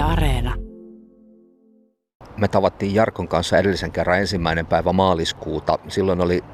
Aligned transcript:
Areena. 0.00 0.54
Me 2.36 2.48
tavattiin 2.48 2.94
Jarkon 2.94 3.28
kanssa 3.28 3.58
edellisen 3.58 3.92
kerran 3.92 4.18
ensimmäinen 4.18 4.66
päivä 4.66 4.92
maaliskuuta. 4.92 5.78
Silloin 5.88 6.20
oli 6.20 6.44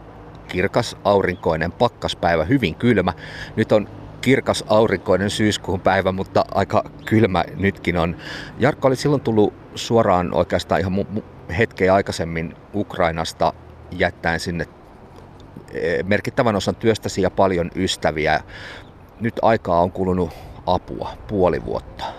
kirkas 0.48 0.96
aurinkoinen 1.04 1.72
pakkaspäivä, 1.72 2.44
hyvin 2.44 2.74
kylmä. 2.74 3.12
Nyt 3.56 3.72
on 3.72 3.88
kirkas 4.20 4.64
aurinkoinen 4.68 5.30
syyskuun 5.30 5.80
päivä, 5.80 6.12
mutta 6.12 6.44
aika 6.54 6.84
kylmä 7.04 7.44
nytkin 7.56 7.96
on. 7.96 8.16
Jarkko 8.58 8.88
oli 8.88 8.96
silloin 8.96 9.22
tullut 9.22 9.54
suoraan 9.74 10.34
oikeastaan 10.34 10.80
ihan 10.80 11.06
hetkeä 11.58 11.94
aikaisemmin 11.94 12.54
Ukrainasta 12.74 13.52
jättäen 13.90 14.40
sinne 14.40 14.66
e, 15.72 16.02
merkittävän 16.02 16.56
osan 16.56 16.76
työstäsi 16.76 17.22
ja 17.22 17.30
paljon 17.30 17.70
ystäviä. 17.76 18.40
Nyt 19.20 19.34
aikaa 19.42 19.80
on 19.80 19.92
kulunut 19.92 20.30
apua 20.66 21.10
puoli 21.28 21.64
vuotta. 21.64 22.15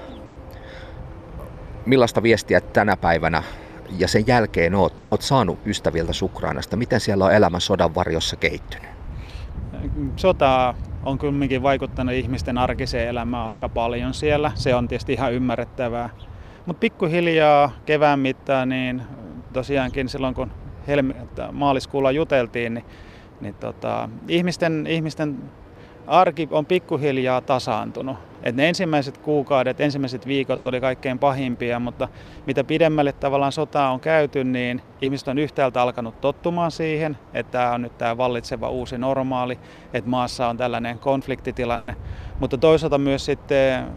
Millaista 1.87 2.23
viestiä 2.23 2.61
tänä 2.61 2.97
päivänä 2.97 3.43
ja 3.97 4.07
sen 4.07 4.23
jälkeen 4.27 4.75
oot, 4.75 4.93
oot 5.11 5.21
saanut 5.21 5.59
ystäviltä 5.65 6.11
Ukrainasta? 6.21 6.77
Miten 6.77 7.00
siellä 7.00 7.25
on 7.25 7.33
elämä 7.33 7.60
sodan 7.60 7.96
varjossa 7.96 8.36
kehittynyt? 8.36 8.89
Sota 10.15 10.73
on 11.04 11.18
kumminkin 11.18 11.63
vaikuttanut 11.63 12.15
ihmisten 12.15 12.57
arkiseen 12.57 13.10
elämään 13.10 13.47
aika 13.47 13.69
paljon 13.69 14.13
siellä. 14.13 14.51
Se 14.55 14.75
on 14.75 14.87
tietysti 14.87 15.13
ihan 15.13 15.33
ymmärrettävää. 15.33 16.10
Mutta 16.65 16.79
pikkuhiljaa 16.79 17.71
kevään 17.86 18.19
mittaan, 18.19 18.69
niin 18.69 19.01
tosiaankin 19.54 20.10
silloin 20.10 20.35
kun 20.35 20.51
helmi- 20.88 21.15
maaliskuulla 21.51 22.11
juteltiin, 22.11 22.74
niin, 22.74 22.85
niin 23.41 23.55
tota, 23.55 24.10
ihmisten, 24.27 24.88
ihmisten 24.88 25.38
arki 26.07 26.47
on 26.52 26.66
pikkuhiljaa 26.66 27.42
tasaantunut. 27.42 28.18
Et 28.43 28.56
ne 28.56 28.70
ensimmäiset 28.70 29.18
kuukaudet, 29.18 29.82
ensimmäiset 29.82 30.28
viikot 30.28 30.68
oli 30.68 30.82
kaikkein 30.82 31.20
pahimpia, 31.20 31.80
mutta 31.80 32.08
mitä 32.45 32.64
pidemmälle 32.64 33.11
tavallaan 33.11 33.52
sotaa 33.52 33.91
on 33.91 33.99
käyty, 33.99 34.44
niin 34.44 34.81
ihmiset 35.02 35.27
on 35.27 35.38
yhtäältä 35.38 35.81
alkanut 35.81 36.22
tottumaan 36.22 36.72
siihen, 36.72 37.17
että 37.33 37.52
tämä 37.52 37.72
on 37.72 37.81
nyt 37.81 37.97
tämä 37.97 38.17
vallitseva 38.17 38.69
uusi 38.69 38.97
normaali, 38.97 39.59
että 39.94 40.09
maassa 40.09 40.47
on 40.47 40.58
tällainen 40.58 40.99
konfliktitilanne. 40.99 41.95
Mutta 42.39 42.58
toisaalta 42.58 42.97
myös 42.97 43.25
sitten 43.25 43.88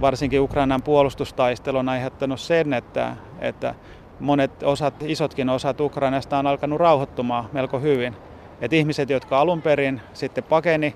varsinkin 0.00 0.40
Ukrainan 0.40 0.82
puolustustaistelu 0.82 1.78
on 1.78 1.88
aiheuttanut 1.88 2.40
sen, 2.40 2.72
että, 2.72 3.16
että 3.40 3.74
monet 4.20 4.62
osat, 4.62 4.94
isotkin 5.02 5.48
osat 5.48 5.80
Ukrainasta 5.80 6.38
on 6.38 6.46
alkanut 6.46 6.80
rauhoittumaan 6.80 7.48
melko 7.52 7.78
hyvin. 7.80 8.16
Et 8.60 8.72
ihmiset, 8.72 9.10
jotka 9.10 9.40
alun 9.40 9.62
perin 9.62 10.00
sitten 10.12 10.44
pakeni, 10.44 10.94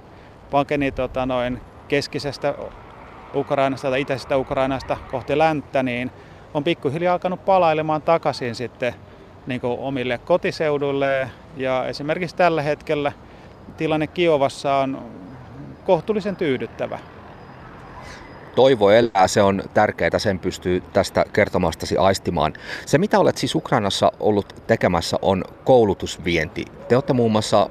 pakeni 0.51 0.93
tota 0.93 1.27
noin 1.27 1.61
keskisestä 1.89 2.55
Ukrainasta 3.35 3.91
tai 3.91 4.01
itäisestä 4.01 4.39
Ukrainasta 4.39 4.97
kohti 5.11 5.39
länttä, 5.39 5.83
niin 5.83 6.11
on 6.55 6.65
pikkuhiljaa 6.65 7.13
alkanut 7.13 7.45
palailemaan 7.45 8.03
takaisin 8.03 8.55
sitten 8.55 8.95
niin 9.47 9.61
omille 9.63 10.19
kotiseuduille. 10.19 11.31
Ja 11.57 11.87
esimerkiksi 11.87 12.37
tällä 12.37 12.63
hetkellä 12.63 13.13
tilanne 13.77 14.07
Kiovassa 14.07 14.77
on 14.77 15.03
kohtuullisen 15.85 16.37
tyydyttävä. 16.37 16.99
Toivo 18.55 18.91
elää, 18.91 19.29
se 19.29 19.43
on 19.43 19.63
tärkeää, 19.75 20.19
sen 20.19 20.39
pystyy 20.39 20.83
tästä 20.93 21.25
kertomastasi 21.33 21.97
aistimaan. 21.97 22.53
Se 22.87 22.99
mitä 22.99 23.19
olet 23.19 23.37
siis 23.37 23.55
Ukrainassa 23.55 24.13
ollut 24.21 24.63
tekemässä 24.67 25.17
on 25.23 25.45
koulutusvienti. 25.65 26.65
Te 26.89 26.97
olette 26.97 27.13
muun 27.13 27.33
muassa 27.33 27.71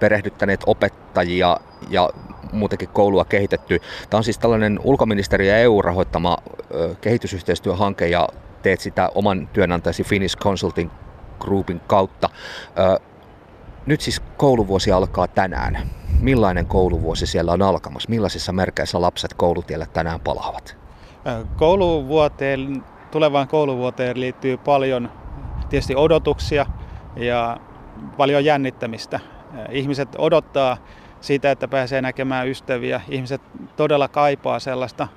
perehdyttäneet 0.00 0.60
opettajia 0.66 1.56
ja 1.90 2.10
muutenkin 2.52 2.88
koulua 2.88 3.24
kehitetty. 3.24 3.80
Tämä 4.10 4.18
on 4.18 4.24
siis 4.24 4.38
tällainen 4.38 4.80
ulkoministeri 4.84 5.48
ja 5.48 5.58
EU-rahoittama 5.58 6.36
kehitysyhteistyöhanke 7.00 8.06
ja 8.06 8.28
teet 8.62 8.80
sitä 8.80 9.08
oman 9.14 9.48
työnantajasi 9.52 10.04
Finnish 10.04 10.38
Consulting 10.38 10.90
Groupin 11.40 11.80
kautta. 11.86 12.28
Nyt 13.88 14.00
siis 14.00 14.22
kouluvuosi 14.36 14.92
alkaa 14.92 15.28
tänään. 15.28 15.78
Millainen 16.20 16.66
kouluvuosi 16.66 17.26
siellä 17.26 17.52
on 17.52 17.62
alkamassa? 17.62 18.10
Millaisissa 18.10 18.52
merkeissä 18.52 19.00
lapset 19.00 19.34
koulutielle 19.34 19.86
tänään 19.92 20.20
palaavat? 20.20 20.76
Kouluvuoteen, 21.56 22.84
tulevaan 23.10 23.48
kouluvuoteen 23.48 24.20
liittyy 24.20 24.56
paljon 24.56 25.10
tietysti 25.68 25.96
odotuksia 25.96 26.66
ja 27.16 27.56
paljon 28.16 28.44
jännittämistä. 28.44 29.20
Ihmiset 29.70 30.08
odottaa 30.18 30.76
siitä, 31.20 31.50
että 31.50 31.68
pääsee 31.68 32.02
näkemään 32.02 32.48
ystäviä. 32.48 33.00
Ihmiset 33.08 33.40
todella 33.76 34.08
kaipaa 34.08 34.58
sellaista 34.58 35.08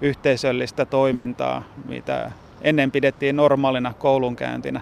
yhteisöllistä 0.00 0.84
toimintaa, 0.84 1.62
mitä 1.88 2.30
ennen 2.62 2.90
pidettiin 2.90 3.36
normaalina 3.36 3.94
koulunkäyntinä. 3.98 4.80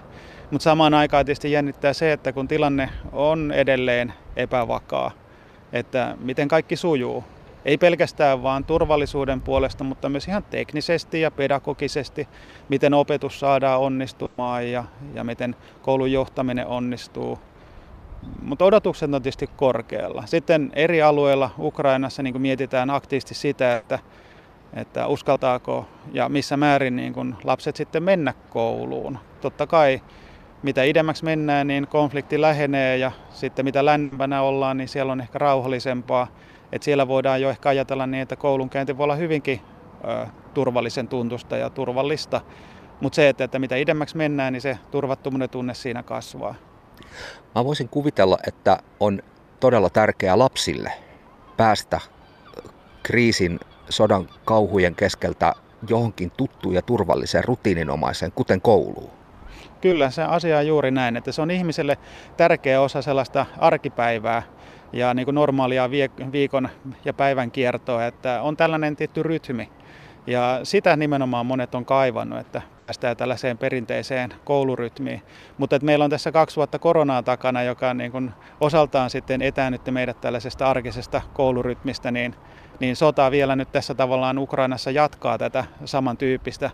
Mutta 0.51 0.63
samaan 0.63 0.93
aikaan 0.93 1.25
tietysti 1.25 1.51
jännittää 1.51 1.93
se, 1.93 2.11
että 2.11 2.33
kun 2.33 2.47
tilanne 2.47 2.89
on 3.11 3.51
edelleen 3.51 4.13
epävakaa, 4.35 5.11
että 5.73 6.17
miten 6.19 6.47
kaikki 6.47 6.75
sujuu. 6.75 7.23
Ei 7.65 7.77
pelkästään 7.77 8.43
vaan 8.43 8.65
turvallisuuden 8.65 9.41
puolesta, 9.41 9.83
mutta 9.83 10.09
myös 10.09 10.27
ihan 10.27 10.43
teknisesti 10.43 11.21
ja 11.21 11.31
pedagogisesti, 11.31 12.27
miten 12.69 12.93
opetus 12.93 13.39
saadaan 13.39 13.79
onnistumaan 13.79 14.71
ja, 14.71 14.83
ja 15.13 15.23
miten 15.23 15.55
koulun 15.81 16.11
johtaminen 16.11 16.67
onnistuu 16.67 17.39
mutta 18.41 18.65
odotukset 18.65 19.13
on 19.13 19.21
tietysti 19.21 19.49
korkealla. 19.55 20.23
Sitten 20.25 20.71
eri 20.73 21.01
alueilla 21.01 21.49
Ukrainassa 21.59 22.23
niin 22.23 22.41
mietitään 22.41 22.89
aktiivisesti 22.89 23.35
sitä, 23.35 23.77
että, 23.77 23.99
että 24.73 25.07
uskaltaako 25.07 25.85
ja 26.13 26.29
missä 26.29 26.57
määrin 26.57 26.95
niin 26.95 27.13
kun 27.13 27.35
lapset 27.43 27.75
sitten 27.75 28.03
mennä 28.03 28.33
kouluun. 28.49 29.17
Totta 29.41 29.67
kai 29.67 30.01
mitä 30.63 30.83
idemmäksi 30.83 31.25
mennään, 31.25 31.67
niin 31.67 31.87
konflikti 31.87 32.41
lähenee 32.41 32.97
ja 32.97 33.11
sitten 33.29 33.65
mitä 33.65 33.85
lämpänä 33.85 34.41
ollaan, 34.41 34.77
niin 34.77 34.87
siellä 34.87 35.11
on 35.11 35.21
ehkä 35.21 35.39
rauhallisempaa. 35.39 36.27
Et 36.71 36.83
siellä 36.83 37.07
voidaan 37.07 37.41
jo 37.41 37.49
ehkä 37.49 37.69
ajatella 37.69 38.07
niin, 38.07 38.21
että 38.21 38.35
koulunkäynti 38.35 38.97
voi 38.97 39.03
olla 39.03 39.15
hyvinkin 39.15 39.61
ö, 40.03 40.27
turvallisen 40.53 41.07
tuntusta 41.07 41.57
ja 41.57 41.69
turvallista. 41.69 42.41
Mutta 43.01 43.15
se, 43.15 43.29
että, 43.29 43.43
että 43.43 43.59
mitä 43.59 43.75
idemmäksi 43.75 44.17
mennään, 44.17 44.53
niin 44.53 44.61
se 44.61 44.77
turvattomuuden 44.91 45.49
tunne 45.49 45.73
siinä 45.73 46.03
kasvaa. 46.03 46.55
Mä 47.55 47.65
voisin 47.65 47.89
kuvitella, 47.89 48.37
että 48.47 48.77
on 48.99 49.21
todella 49.59 49.89
tärkeää 49.89 50.39
lapsille 50.39 50.91
päästä 51.57 51.99
kriisin, 53.03 53.59
sodan 53.89 54.29
kauhujen 54.45 54.95
keskeltä 54.95 55.53
johonkin 55.89 56.31
tuttuun 56.37 56.75
ja 56.75 56.81
turvalliseen 56.81 57.43
rutiininomaiseen, 57.43 58.31
kuten 58.31 58.61
kouluun. 58.61 59.18
Kyllä, 59.81 60.09
se 60.09 60.23
asia 60.23 60.57
on 60.57 60.67
juuri 60.67 60.91
näin, 60.91 61.17
että 61.17 61.31
se 61.31 61.41
on 61.41 61.51
ihmiselle 61.51 61.97
tärkeä 62.37 62.81
osa 62.81 63.01
sellaista 63.01 63.45
arkipäivää 63.57 64.43
ja 64.93 65.13
niin 65.13 65.25
kuin 65.25 65.35
normaalia 65.35 65.89
viikon 66.31 66.69
ja 67.05 67.13
päivän 67.13 67.51
kiertoa, 67.51 68.05
että 68.05 68.41
on 68.41 68.57
tällainen 68.57 68.95
tietty 68.95 69.23
rytmi. 69.23 69.69
Ja 70.27 70.59
sitä 70.63 70.95
nimenomaan 70.95 71.45
monet 71.45 71.75
on 71.75 71.85
kaivannut, 71.85 72.39
että 72.39 72.61
päästään 72.85 73.17
tällaiseen 73.17 73.57
perinteiseen 73.57 74.33
koulurytmiin. 74.43 75.21
Mutta 75.57 75.75
että 75.75 75.85
meillä 75.85 76.05
on 76.05 76.11
tässä 76.11 76.31
kaksi 76.31 76.55
vuotta 76.55 76.79
koronaa 76.79 77.23
takana, 77.23 77.63
joka 77.63 77.93
niin 77.93 78.11
kuin 78.11 78.31
osaltaan 78.59 79.09
sitten 79.09 79.41
etäännytti 79.41 79.91
meidät 79.91 80.21
tällaisesta 80.21 80.69
arkisesta 80.69 81.21
koulurytmistä, 81.33 82.11
niin, 82.11 82.35
niin 82.79 82.95
sota 82.95 83.31
vielä 83.31 83.55
nyt 83.55 83.71
tässä 83.71 83.93
tavallaan 83.93 84.37
Ukrainassa 84.37 84.91
jatkaa 84.91 85.37
tätä 85.37 85.65
samantyyppistä. 85.85 86.71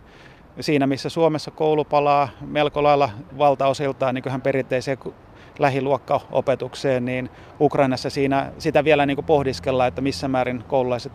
Siinä 0.59 0.87
missä 0.87 1.09
Suomessa 1.09 1.51
koulu 1.51 1.83
palaa 1.85 2.29
melko 2.41 2.83
lailla 2.83 3.09
valtaosiltaan 3.37 4.15
niin 4.15 4.41
perinteiseen 4.41 4.97
lähiluokkaopetukseen, 5.59 7.05
niin 7.05 7.29
Ukrainassa 7.59 8.09
siinä, 8.09 8.51
sitä 8.57 8.83
vielä 8.83 9.05
niin 9.05 9.25
pohdiskellaan, 9.25 9.87
että 9.87 10.01
missä 10.01 10.27
määrin 10.27 10.63
koululaiset 10.67 11.11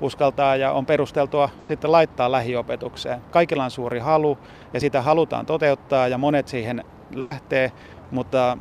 uskaltaa 0.00 0.56
ja 0.56 0.72
on 0.72 0.86
perusteltua 0.86 1.48
sitten 1.68 1.92
laittaa 1.92 2.32
lähiopetukseen. 2.32 3.20
Kaikilla 3.30 3.64
on 3.64 3.70
suuri 3.70 3.98
halu 3.98 4.38
ja 4.72 4.80
sitä 4.80 5.02
halutaan 5.02 5.46
toteuttaa 5.46 6.08
ja 6.08 6.18
monet 6.18 6.48
siihen 6.48 6.84
lähtee, 7.30 7.72
mutta 8.10 8.58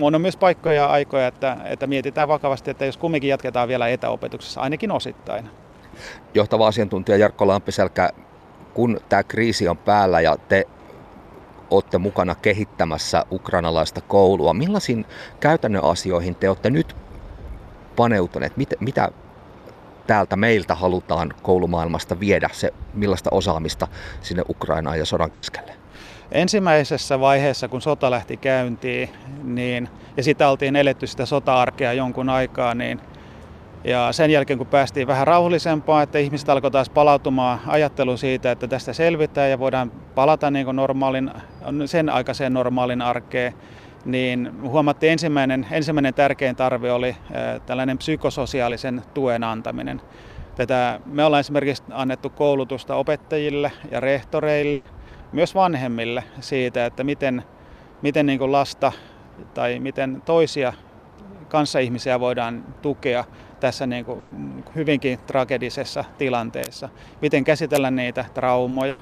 on 0.00 0.20
myös 0.20 0.36
paikkoja 0.36 0.74
ja 0.74 0.86
aikoja, 0.86 1.26
että, 1.26 1.56
että 1.64 1.86
mietitään 1.86 2.28
vakavasti, 2.28 2.70
että 2.70 2.86
jos 2.86 2.96
kumminkin 2.96 3.30
jatketaan 3.30 3.68
vielä 3.68 3.88
etäopetuksessa, 3.88 4.60
ainakin 4.60 4.92
osittain. 4.92 5.50
Johtava 6.34 6.66
asiantuntija 6.66 7.18
Jarkko 7.18 7.46
Lampiselkä, 7.46 8.10
kun 8.76 9.00
tämä 9.08 9.22
kriisi 9.22 9.68
on 9.68 9.76
päällä 9.76 10.20
ja 10.20 10.36
te 10.48 10.66
olette 11.70 11.98
mukana 11.98 12.34
kehittämässä 12.34 13.24
ukrainalaista 13.32 14.00
koulua, 14.00 14.54
millaisiin 14.54 15.06
käytännön 15.40 15.84
asioihin 15.84 16.34
te 16.34 16.48
olette 16.48 16.70
nyt 16.70 16.96
paneutuneet? 17.96 18.56
Mitä, 18.56 18.76
mitä 18.80 19.08
täältä 20.06 20.36
meiltä 20.36 20.74
halutaan 20.74 21.34
koulumaailmasta 21.42 22.20
viedä 22.20 22.48
se, 22.52 22.72
millaista 22.94 23.30
osaamista 23.32 23.88
sinne 24.20 24.42
Ukrainaan 24.48 24.98
ja 24.98 25.04
sodan 25.04 25.30
keskelle? 25.30 25.72
Ensimmäisessä 26.32 27.20
vaiheessa, 27.20 27.68
kun 27.68 27.82
sota 27.82 28.10
lähti 28.10 28.36
käyntiin, 28.36 29.10
niin, 29.42 29.88
ja 30.16 30.22
sitä 30.22 30.48
oltiin 30.48 30.76
eletty 30.76 31.06
sitä 31.06 31.26
sota-arkea 31.26 31.92
jonkun 31.92 32.28
aikaa, 32.28 32.74
niin 32.74 33.00
Ja 33.84 34.12
sen 34.12 34.30
jälkeen, 34.30 34.58
kun 34.58 34.66
päästiin 34.66 35.06
vähän 35.06 35.26
rauhallisempaan, 35.26 36.02
että 36.02 36.18
ihmiset 36.18 36.48
alkoi 36.48 36.70
taas 36.70 36.90
palautumaan 36.90 37.58
ajatteluun 37.66 38.18
siitä, 38.18 38.50
että 38.50 38.68
tästä 38.68 38.92
selvitään 38.92 39.50
ja 39.50 39.58
voidaan 39.58 39.92
palata 40.14 40.50
niin 40.50 40.64
kuin 40.64 40.76
normaalin, 40.76 41.30
sen 41.86 42.08
aikaiseen 42.08 42.52
normaalin 42.52 43.02
arkeen, 43.02 43.52
niin 44.04 44.52
huomattiin 44.62 45.12
ensimmäinen, 45.12 45.66
ensimmäinen 45.70 46.14
tärkein 46.14 46.56
tarve 46.56 46.92
oli 46.92 47.16
tällainen 47.66 47.98
psykososiaalisen 47.98 49.02
tuen 49.14 49.44
antaminen. 49.44 50.00
Tätä, 50.56 51.00
me 51.06 51.24
ollaan 51.24 51.40
esimerkiksi 51.40 51.82
annettu 51.90 52.30
koulutusta 52.30 52.94
opettajille 52.94 53.72
ja 53.90 54.00
rehtoreille, 54.00 54.82
myös 55.32 55.54
vanhemmille 55.54 56.24
siitä, 56.40 56.86
että 56.86 57.04
miten, 57.04 57.42
miten 58.02 58.26
niin 58.26 58.38
kuin 58.38 58.52
lasta 58.52 58.92
tai 59.54 59.78
miten 59.78 60.22
toisia 60.24 60.72
kanssaihmisiä 61.48 62.20
voidaan 62.20 62.64
tukea 62.82 63.24
tässä 63.60 63.86
niin 63.86 64.04
kuin 64.04 64.22
hyvinkin 64.74 65.18
tragedisessa 65.26 66.04
tilanteessa. 66.18 66.88
Miten 67.22 67.44
käsitellä 67.44 67.90
niitä 67.90 68.24
traumoja 68.34 68.94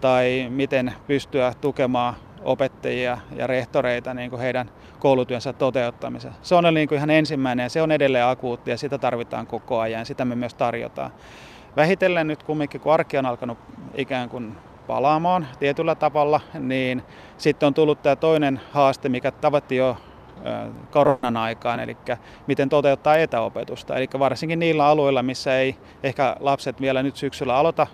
tai 0.00 0.46
miten 0.50 0.94
pystyä 1.06 1.52
tukemaan 1.60 2.14
opettajia 2.44 3.18
ja 3.36 3.46
rehtoreita 3.46 4.14
niin 4.14 4.30
kuin 4.30 4.42
heidän 4.42 4.70
koulutyönsä 4.98 5.52
toteuttamisessa. 5.52 6.38
Se 6.42 6.54
on 6.54 6.74
niin 6.74 6.88
kuin 6.88 6.96
ihan 6.96 7.10
ensimmäinen 7.10 7.64
ja 7.64 7.70
se 7.70 7.82
on 7.82 7.92
edelleen 7.92 8.26
akuutti 8.26 8.70
ja 8.70 8.76
sitä 8.76 8.98
tarvitaan 8.98 9.46
koko 9.46 9.80
ajan 9.80 9.98
ja 9.98 10.04
sitä 10.04 10.24
me 10.24 10.34
myös 10.34 10.54
tarjotaan. 10.54 11.10
Vähitellen 11.76 12.26
nyt 12.26 12.42
kumminkin, 12.42 12.80
kun 12.80 12.92
arki 12.92 13.18
on 13.18 13.26
alkanut 13.26 13.58
ikään 13.94 14.28
kuin 14.28 14.56
palaamaan 14.86 15.46
tietyllä 15.58 15.94
tavalla, 15.94 16.40
niin 16.58 17.02
sitten 17.38 17.66
on 17.66 17.74
tullut 17.74 18.02
tämä 18.02 18.16
toinen 18.16 18.60
haaste, 18.72 19.08
mikä 19.08 19.30
tavattiin 19.30 19.78
jo 19.78 19.96
koronan 20.90 21.36
aikaan, 21.36 21.80
eli 21.80 21.96
miten 22.46 22.68
toteuttaa 22.68 23.16
etäopetusta. 23.16 23.96
Eli 23.96 24.08
varsinkin 24.18 24.58
niillä 24.58 24.86
alueilla, 24.86 25.22
missä 25.22 25.58
ei 25.58 25.76
ehkä 26.02 26.36
lapset 26.40 26.80
vielä 26.80 27.02
nyt 27.02 27.16
syksyllä 27.16 27.56
aloita 27.56 27.86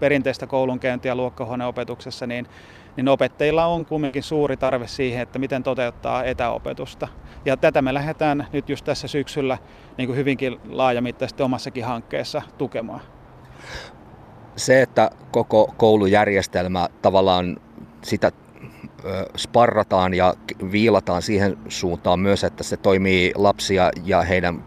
perinteistä 0.00 0.46
koulunkäyntiä 0.46 1.14
luokkahuoneopetuksessa, 1.14 2.26
niin, 2.26 2.46
niin 2.96 3.08
opettajilla 3.08 3.66
on 3.66 3.86
kumminkin 3.86 4.22
suuri 4.22 4.56
tarve 4.56 4.86
siihen, 4.86 5.22
että 5.22 5.38
miten 5.38 5.62
toteuttaa 5.62 6.24
etäopetusta. 6.24 7.08
Ja 7.44 7.56
tätä 7.56 7.82
me 7.82 7.94
lähdetään 7.94 8.46
nyt 8.52 8.68
just 8.68 8.84
tässä 8.84 9.08
syksyllä 9.08 9.58
niin 9.98 10.06
kuin 10.06 10.16
hyvinkin 10.16 10.60
laajamittaisesti 10.68 11.42
omassakin 11.42 11.84
hankkeessa 11.84 12.42
tukemaan. 12.58 13.00
Se, 14.56 14.82
että 14.82 15.10
koko 15.30 15.74
koulujärjestelmä 15.76 16.88
tavallaan 17.02 17.56
sitä 18.02 18.32
sparrataan 19.36 20.14
ja 20.14 20.34
viilataan 20.72 21.22
siihen 21.22 21.58
suuntaan 21.68 22.20
myös, 22.20 22.44
että 22.44 22.64
se 22.64 22.76
toimii 22.76 23.32
lapsia 23.34 23.90
ja 24.04 24.22
heidän 24.22 24.64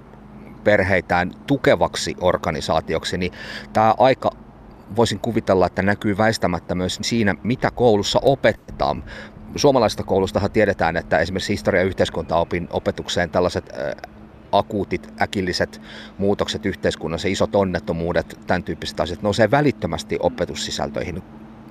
perheitään 0.64 1.32
tukevaksi 1.48 2.16
organisaatioksi, 2.22 3.18
niin 3.18 3.32
tämä 3.74 3.96
aika 3.98 4.32
voisin 4.96 5.20
kuvitella, 5.20 5.66
että 5.66 5.82
näkyy 5.82 6.18
väistämättä 6.18 6.76
myös 6.76 7.00
siinä, 7.02 7.36
mitä 7.44 7.72
koulussa 7.72 8.20
opetetaan. 8.24 9.04
Suomalaisesta 9.56 10.04
koulustahan 10.04 10.52
tiedetään, 10.52 10.98
että 10.98 11.20
esimerkiksi 11.20 11.54
historia- 11.54 11.82
ja 11.82 11.88
yhteiskuntaopin 11.88 12.68
opetukseen 12.72 13.30
tällaiset 13.30 13.70
akuutit, 14.52 15.14
äkilliset 15.22 15.82
muutokset 16.18 16.66
yhteiskunnassa, 16.66 17.28
isot 17.28 17.56
onnettomuudet, 17.56 18.40
tämän 18.48 18.64
tyyppiset 18.64 19.00
asiat 19.00 19.22
nousee 19.22 19.52
välittömästi 19.52 20.18
opetussisältöihin. 20.20 21.24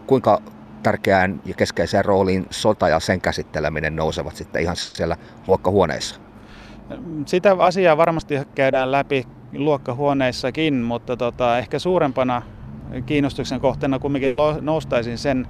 Kuinka 0.06 0.42
tärkeään 0.84 1.40
ja 1.44 1.54
keskeiseen 1.54 2.04
rooliin 2.04 2.46
sota 2.50 2.88
ja 2.88 3.00
sen 3.00 3.20
käsitteleminen 3.20 3.96
nousevat 3.96 4.36
sitten 4.36 4.62
ihan 4.62 4.76
siellä 4.76 5.16
luokkahuoneissa? 5.46 6.20
Sitä 7.26 7.56
asiaa 7.58 7.96
varmasti 7.96 8.34
käydään 8.54 8.92
läpi 8.92 9.26
luokkahuoneissakin, 9.56 10.74
mutta 10.74 11.16
tota, 11.16 11.58
ehkä 11.58 11.78
suurempana 11.78 12.42
kiinnostuksen 13.06 13.60
kohteena 13.60 13.98
kumminkin 13.98 14.36
noustaisin 14.60 15.18
sen 15.18 15.48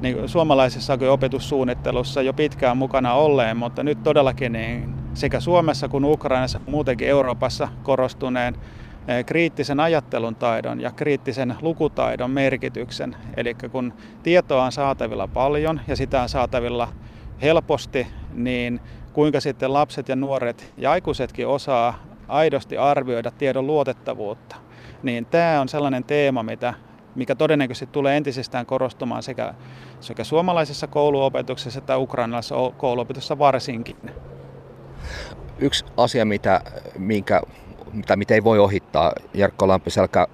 niin 0.00 0.28
suomalaisessa 0.28 0.98
opetussuunnittelussa 1.10 2.22
jo 2.22 2.32
pitkään 2.32 2.76
mukana 2.76 3.14
olleen, 3.14 3.56
mutta 3.56 3.82
nyt 3.82 4.02
todellakin 4.02 4.52
niin 4.52 4.94
sekä 5.14 5.40
Suomessa 5.40 5.88
kuin 5.88 6.04
Ukrainassa 6.04 6.60
muutenkin 6.66 7.08
Euroopassa 7.08 7.68
korostuneen 7.82 8.56
kriittisen 9.26 9.80
ajattelun 9.80 10.34
taidon 10.34 10.80
ja 10.80 10.90
kriittisen 10.90 11.54
lukutaidon 11.62 12.30
merkityksen. 12.30 13.16
Eli 13.36 13.54
kun 13.72 13.92
tietoa 14.22 14.64
on 14.64 14.72
saatavilla 14.72 15.28
paljon 15.28 15.80
ja 15.88 15.96
sitä 15.96 16.22
on 16.22 16.28
saatavilla 16.28 16.88
helposti, 17.42 18.06
niin 18.32 18.80
kuinka 19.12 19.40
sitten 19.40 19.72
lapset 19.72 20.08
ja 20.08 20.16
nuoret 20.16 20.72
ja 20.76 20.90
aikuisetkin 20.90 21.46
osaa 21.46 21.94
aidosti 22.28 22.76
arvioida 22.76 23.30
tiedon 23.30 23.66
luotettavuutta. 23.66 24.56
Niin 25.02 25.26
tämä 25.26 25.60
on 25.60 25.68
sellainen 25.68 26.04
teema, 26.04 26.42
mitä, 26.42 26.74
mikä 27.14 27.34
todennäköisesti 27.34 27.92
tulee 27.92 28.16
entisestään 28.16 28.66
korostumaan 28.66 29.22
sekä, 29.22 29.54
sekä 30.00 30.24
suomalaisessa 30.24 30.86
kouluopetuksessa 30.86 31.78
että 31.78 31.98
ukrainalaisessa 31.98 32.54
kouluopetuksessa 32.76 33.38
varsinkin. 33.38 33.96
Yksi 35.58 35.84
asia, 35.96 36.24
mitä, 36.24 36.60
minkä 36.98 37.42
mitä, 37.92 38.16
mitä 38.16 38.34
ei 38.34 38.44
voi 38.44 38.58
ohittaa. 38.58 39.12
Jarkko 39.34 39.68
Lampiselkä 39.68 40.26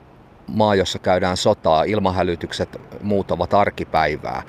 maa, 0.47 0.75
jossa 0.75 0.99
käydään 0.99 1.37
sotaa, 1.37 1.85
ilmahälytykset, 1.85 2.81
muut 3.03 3.31
ovat 3.31 3.55
arkipäivää. 3.55 4.43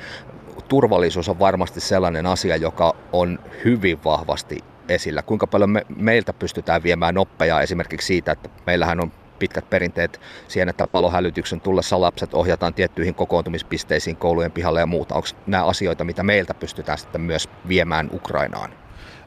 Turvallisuus 0.67 1.29
on 1.29 1.39
varmasti 1.39 1.79
sellainen 1.79 2.25
asia, 2.25 2.55
joka 2.55 2.95
on 3.11 3.39
hyvin 3.65 4.03
vahvasti 4.05 4.57
esillä. 4.89 5.21
Kuinka 5.21 5.47
paljon 5.47 5.69
me, 5.69 5.85
meiltä 5.95 6.33
pystytään 6.33 6.83
viemään 6.83 7.17
oppeja 7.17 7.61
esimerkiksi 7.61 8.07
siitä, 8.07 8.31
että 8.31 8.49
meillähän 8.65 8.99
on 8.99 9.11
pitkät 9.39 9.69
perinteet 9.69 10.21
siihen, 10.47 10.69
että 10.69 10.87
palohälytyksen 10.87 11.61
tullessa 11.61 12.01
lapset 12.01 12.33
ohjataan 12.33 12.73
tiettyihin 12.73 13.15
kokoontumispisteisiin 13.15 14.15
koulujen 14.15 14.51
pihalle 14.51 14.79
ja 14.79 14.85
muuta. 14.85 15.15
Onko 15.15 15.27
nämä 15.47 15.65
asioita, 15.65 16.03
mitä 16.03 16.23
meiltä 16.23 16.53
pystytään 16.53 16.97
sitten 16.97 17.21
myös 17.21 17.49
viemään 17.67 18.09
Ukrainaan? 18.13 18.71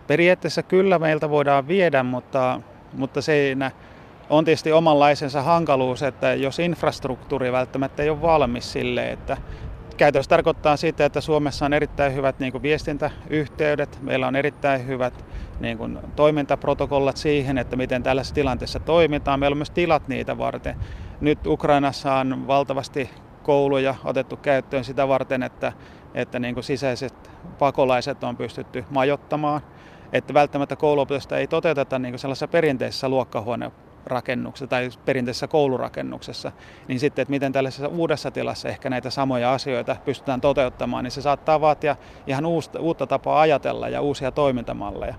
Periaatteessa 0.06 0.62
kyllä 0.62 0.98
meiltä 0.98 1.30
voidaan 1.30 1.68
viedä, 1.68 2.02
mutta 2.02 2.60
mutta 2.92 3.22
siinä 3.22 3.70
on 4.30 4.44
tietysti 4.44 4.72
omanlaisensa 4.72 5.42
hankaluus, 5.42 6.02
että 6.02 6.34
jos 6.34 6.58
infrastruktuuri 6.58 7.52
välttämättä 7.52 8.02
ei 8.02 8.10
ole 8.10 8.22
valmis 8.22 8.72
sille, 8.72 9.10
että 9.10 9.36
käytännössä 9.96 10.28
tarkoittaa 10.28 10.76
sitä, 10.76 11.04
että 11.04 11.20
Suomessa 11.20 11.66
on 11.66 11.72
erittäin 11.72 12.14
hyvät 12.14 12.38
niin 12.38 12.52
kuin 12.52 12.62
viestintäyhteydet, 12.62 13.98
meillä 14.02 14.26
on 14.26 14.36
erittäin 14.36 14.86
hyvät 14.86 15.24
niin 15.60 15.78
kuin, 15.78 15.98
toimintaprotokollat 16.16 17.16
siihen, 17.16 17.58
että 17.58 17.76
miten 17.76 18.02
tällaisessa 18.02 18.34
tilanteessa 18.34 18.80
toimitaan. 18.80 19.40
Meillä 19.40 19.54
on 19.54 19.58
myös 19.58 19.70
tilat 19.70 20.08
niitä 20.08 20.38
varten. 20.38 20.76
Nyt 21.20 21.46
Ukrainassa 21.46 22.14
on 22.14 22.46
valtavasti 22.46 23.10
kouluja 23.42 23.94
otettu 24.04 24.36
käyttöön 24.36 24.84
sitä 24.84 25.08
varten, 25.08 25.42
että, 25.42 25.72
että 26.14 26.38
niin 26.38 26.54
kuin 26.54 26.64
sisäiset 26.64 27.30
pakolaiset 27.58 28.24
on 28.24 28.36
pystytty 28.36 28.84
majottamaan 28.90 29.60
että 30.12 30.34
välttämättä 30.34 30.76
kouluopetusta 30.76 31.38
ei 31.38 31.46
toteuteta 31.46 31.98
niin 31.98 32.18
sellaisessa 32.18 32.48
perinteisessä 32.48 33.08
luokkahuonerakennuksessa 33.08 34.66
tai 34.66 34.88
perinteisessä 35.04 35.46
koulurakennuksessa, 35.46 36.52
niin 36.88 37.00
sitten, 37.00 37.22
että 37.22 37.30
miten 37.30 37.52
tällaisessa 37.52 37.88
uudessa 37.88 38.30
tilassa 38.30 38.68
ehkä 38.68 38.90
näitä 38.90 39.10
samoja 39.10 39.52
asioita 39.52 39.96
pystytään 40.04 40.40
toteuttamaan, 40.40 41.04
niin 41.04 41.12
se 41.12 41.22
saattaa 41.22 41.60
vaatia 41.60 41.96
ihan 42.26 42.46
uutta, 42.46 42.80
uutta 42.80 43.06
tapaa 43.06 43.40
ajatella 43.40 43.88
ja 43.88 44.00
uusia 44.00 44.30
toimintamalleja. 44.30 45.14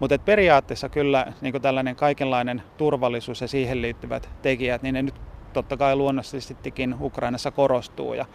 Mutta 0.00 0.18
periaatteessa 0.18 0.88
kyllä 0.88 1.32
niin 1.40 1.62
tällainen 1.62 1.96
kaikenlainen 1.96 2.62
turvallisuus 2.76 3.40
ja 3.40 3.48
siihen 3.48 3.82
liittyvät 3.82 4.28
tekijät, 4.42 4.82
niin 4.82 4.94
ne 4.94 5.02
nyt 5.02 5.14
totta 5.52 5.76
kai 5.76 5.96
luonnollisestikin 5.96 6.94
Ukrainassa 7.00 7.50
korostuu. 7.50 8.14
Ja 8.14 8.26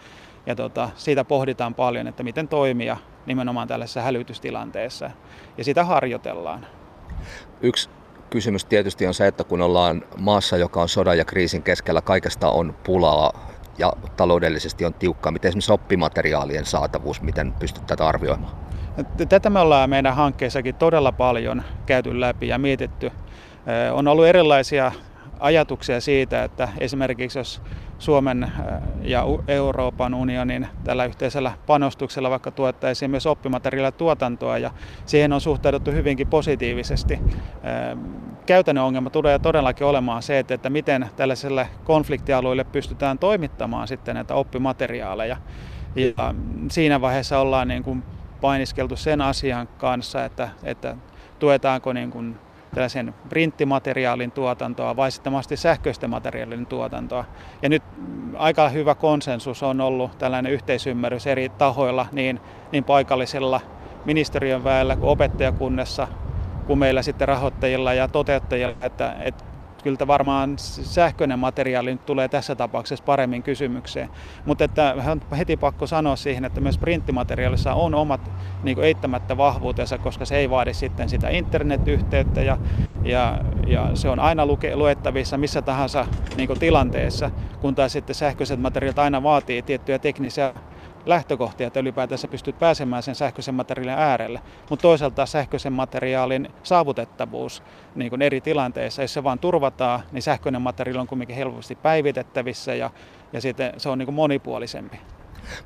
ja 0.46 0.54
tota, 0.54 0.90
siitä 0.96 1.24
pohditaan 1.24 1.74
paljon, 1.74 2.06
että 2.06 2.22
miten 2.22 2.48
toimia 2.48 2.96
nimenomaan 3.26 3.68
tällaisessa 3.68 4.02
hälytystilanteessa 4.02 5.10
ja 5.58 5.64
sitä 5.64 5.84
harjoitellaan. 5.84 6.66
Yksi 7.60 7.90
kysymys 8.30 8.64
tietysti 8.64 9.06
on 9.06 9.14
se, 9.14 9.26
että 9.26 9.44
kun 9.44 9.62
ollaan 9.62 10.02
maassa, 10.18 10.56
joka 10.56 10.82
on 10.82 10.88
sodan 10.88 11.18
ja 11.18 11.24
kriisin 11.24 11.62
keskellä, 11.62 12.00
kaikesta 12.00 12.50
on 12.50 12.74
pulaa 12.84 13.32
ja 13.78 13.92
taloudellisesti 14.16 14.84
on 14.84 14.94
tiukkaa. 14.94 15.32
Miten 15.32 15.48
esimerkiksi 15.48 15.72
oppimateriaalien 15.72 16.64
saatavuus, 16.64 17.22
miten 17.22 17.52
pystyt 17.52 17.86
tätä 17.86 18.06
arvioimaan? 18.06 18.52
Tätä 19.28 19.50
me 19.50 19.60
ollaan 19.60 19.90
meidän 19.90 20.14
hankkeessakin 20.14 20.74
todella 20.74 21.12
paljon 21.12 21.62
käyty 21.86 22.20
läpi 22.20 22.48
ja 22.48 22.58
mietitty. 22.58 23.10
On 23.92 24.08
ollut 24.08 24.26
erilaisia 24.26 24.92
ajatuksia 25.42 26.00
siitä, 26.00 26.44
että 26.44 26.68
esimerkiksi 26.78 27.38
jos 27.38 27.62
Suomen 27.98 28.42
äh, 28.44 28.50
ja 29.02 29.24
Euroopan 29.48 30.14
unionin 30.14 30.68
tällä 30.84 31.04
yhteisellä 31.04 31.52
panostuksella 31.66 32.30
vaikka 32.30 32.50
tuottaisiin 32.50 33.10
myös 33.10 33.26
tuotantoa 33.98 34.58
ja 34.58 34.70
siihen 35.06 35.32
on 35.32 35.40
suhtauduttu 35.40 35.90
hyvinkin 35.90 36.26
positiivisesti. 36.26 37.14
Ähm, 37.14 37.98
käytännön 38.46 38.84
ongelma 38.84 39.10
tulee 39.10 39.38
todellakin 39.38 39.86
olemaan 39.86 40.22
se, 40.22 40.38
että, 40.38 40.70
miten 40.70 41.10
tällaiselle 41.16 41.68
konfliktialueille 41.84 42.64
pystytään 42.64 43.18
toimittamaan 43.18 43.88
sitten 43.88 44.14
näitä 44.14 44.34
oppimateriaaleja. 44.34 45.36
Ja 45.96 46.34
siinä 46.70 47.00
vaiheessa 47.00 47.38
ollaan 47.38 47.68
niin 47.68 47.82
kuin 47.82 48.02
painiskeltu 48.40 48.96
sen 48.96 49.20
asian 49.20 49.68
kanssa, 49.78 50.24
että, 50.24 50.48
että 50.64 50.96
tuetaanko 51.38 51.92
niin 51.92 52.10
kuin 52.10 52.38
tällaisen 52.74 53.14
printtimateriaalin 53.28 54.32
tuotantoa 54.32 54.96
vai 54.96 55.10
sitten 55.10 55.32
mahdollisesti 55.32 55.56
sähköisten 55.56 56.10
materiaalin 56.10 56.66
tuotantoa. 56.66 57.24
Ja 57.62 57.68
nyt 57.68 57.82
aika 58.36 58.68
hyvä 58.68 58.94
konsensus 58.94 59.62
on 59.62 59.80
ollut 59.80 60.18
tällainen 60.18 60.52
yhteisymmärrys 60.52 61.26
eri 61.26 61.48
tahoilla, 61.48 62.06
niin, 62.12 62.40
niin 62.72 62.84
paikallisella 62.84 63.60
ministeriön 64.04 64.64
väellä 64.64 64.96
kuin 64.96 65.10
opettajakunnassa, 65.10 66.08
kuin 66.66 66.78
meillä 66.78 67.02
sitten 67.02 67.28
rahoittajilla 67.28 67.94
ja 67.94 68.08
toteuttajilla, 68.08 68.76
että, 68.80 69.16
että 69.20 69.44
kyllä 69.82 70.06
varmaan 70.06 70.58
sähköinen 70.58 71.38
materiaali 71.38 71.90
nyt 71.90 72.06
tulee 72.06 72.28
tässä 72.28 72.54
tapauksessa 72.54 73.04
paremmin 73.04 73.42
kysymykseen. 73.42 74.10
Mutta 74.44 74.64
että 74.64 74.94
on 75.10 75.36
heti 75.38 75.56
pakko 75.56 75.86
sanoa 75.86 76.16
siihen, 76.16 76.44
että 76.44 76.60
myös 76.60 76.78
printtimateriaalissa 76.78 77.74
on 77.74 77.94
omat 77.94 78.30
niin 78.62 78.74
kuin 78.74 78.84
eittämättä 78.84 79.36
vahvuutensa, 79.36 79.98
koska 79.98 80.24
se 80.24 80.36
ei 80.36 80.50
vaadi 80.50 80.74
sitten 80.74 81.08
sitä 81.08 81.28
internetyhteyttä 81.28 82.42
ja, 82.42 82.58
ja, 83.04 83.38
ja 83.66 83.90
se 83.94 84.08
on 84.08 84.20
aina 84.20 84.46
luke, 84.46 84.76
luettavissa 84.76 85.38
missä 85.38 85.62
tahansa 85.62 86.06
niin 86.36 86.46
kuin 86.46 86.58
tilanteessa, 86.58 87.30
kun 87.60 87.74
taas 87.74 87.92
sitten 87.92 88.14
sähköiset 88.14 88.60
materiaalit 88.60 88.98
aina 88.98 89.22
vaatii 89.22 89.62
tiettyjä 89.62 89.98
teknisiä 89.98 90.54
lähtökohtia, 91.06 91.66
että 91.66 91.80
ylipäätänsä 91.80 92.28
pystyt 92.28 92.58
pääsemään 92.58 93.02
sen 93.02 93.14
sähköisen 93.14 93.54
materiaalin 93.54 94.02
äärelle. 94.02 94.40
Mutta 94.70 94.82
toisaalta 94.82 95.26
sähköisen 95.26 95.72
materiaalin 95.72 96.48
saavutettavuus 96.62 97.62
niin 97.94 98.10
kuin 98.10 98.22
eri 98.22 98.40
tilanteissa, 98.40 99.02
jos 99.02 99.14
se 99.14 99.24
vaan 99.24 99.38
turvataan, 99.38 100.00
niin 100.12 100.22
sähköinen 100.22 100.62
materiaali 100.62 101.00
on 101.00 101.06
kuitenkin 101.06 101.36
helposti 101.36 101.74
päivitettävissä 101.74 102.74
ja, 102.74 102.90
ja 103.32 103.40
sitten 103.40 103.72
se 103.76 103.88
on 103.88 103.98
niin 103.98 104.06
kuin 104.06 104.14
monipuolisempi. 104.14 105.00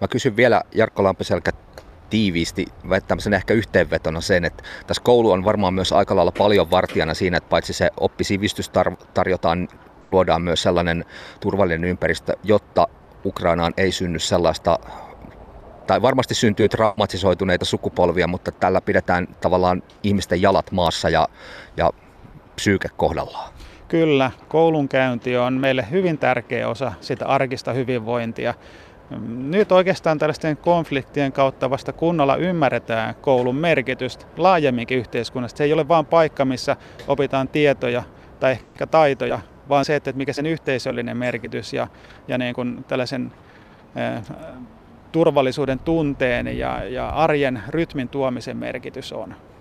Mä 0.00 0.08
kysyn 0.08 0.36
vielä 0.36 0.62
Jarkko 0.74 1.02
Lampiselkä 1.02 1.50
tiiviisti 2.10 2.66
tämmöisen 3.08 3.34
ehkä 3.34 3.54
yhteenvetona 3.54 4.20
sen, 4.20 4.44
että 4.44 4.62
tässä 4.86 5.02
koulu 5.02 5.30
on 5.30 5.44
varmaan 5.44 5.74
myös 5.74 5.92
aika 5.92 6.16
lailla 6.16 6.32
paljon 6.38 6.70
vartijana 6.70 7.14
siinä, 7.14 7.36
että 7.36 7.48
paitsi 7.48 7.72
se 7.72 7.90
oppisivistys 8.00 8.70
tarjotaan, 9.14 9.68
luodaan 10.12 10.42
myös 10.42 10.62
sellainen 10.62 11.04
turvallinen 11.40 11.90
ympäristö, 11.90 12.32
jotta 12.44 12.88
Ukrainaan 13.24 13.74
ei 13.76 13.92
synny 13.92 14.18
sellaista 14.18 14.78
tai 15.86 16.02
varmasti 16.02 16.34
syntyy 16.34 16.68
traumatisoituneita 16.68 17.64
sukupolvia, 17.64 18.26
mutta 18.26 18.52
tällä 18.52 18.80
pidetään 18.80 19.28
tavallaan 19.40 19.82
ihmisten 20.02 20.42
jalat 20.42 20.72
maassa 20.72 21.08
ja, 21.08 21.28
ja 21.76 21.90
psyyke 22.56 22.88
kohdallaan. 22.96 23.52
Kyllä, 23.88 24.30
koulunkäynti 24.48 25.36
on 25.36 25.54
meille 25.54 25.86
hyvin 25.90 26.18
tärkeä 26.18 26.68
osa 26.68 26.92
sitä 27.00 27.26
arkista 27.26 27.72
hyvinvointia. 27.72 28.54
Nyt 29.28 29.72
oikeastaan 29.72 30.18
tällaisten 30.18 30.56
konfliktien 30.56 31.32
kautta 31.32 31.70
vasta 31.70 31.92
kunnolla 31.92 32.36
ymmärretään 32.36 33.14
koulun 33.14 33.56
merkitystä 33.56 34.26
laajemminkin 34.36 34.98
yhteiskunnasta. 34.98 35.58
Se 35.58 35.64
ei 35.64 35.72
ole 35.72 35.88
vain 35.88 36.06
paikka, 36.06 36.44
missä 36.44 36.76
opitaan 37.08 37.48
tietoja 37.48 38.02
tai 38.40 38.52
ehkä 38.52 38.86
taitoja, 38.86 39.38
vaan 39.68 39.84
se, 39.84 39.96
että 39.96 40.12
mikä 40.12 40.32
sen 40.32 40.46
yhteisöllinen 40.46 41.16
merkitys 41.16 41.72
ja, 41.72 41.86
ja 42.28 42.38
niin 42.38 42.54
kuin 42.54 42.84
tällaisen 42.88 43.32
turvallisuuden 45.16 45.78
tunteen 45.78 46.58
ja, 46.58 46.84
ja 46.84 47.08
arjen 47.08 47.62
rytmin 47.68 48.08
tuomisen 48.08 48.56
merkitys 48.56 49.12
on. 49.12 49.34